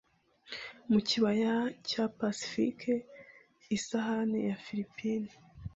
mu 0.91 0.99
kibaya 1.07 1.53
cya 1.89 2.03
pasifika 2.17 2.91
Isahani 3.77 4.39
ya 4.49 4.55
Filipine 4.65 5.29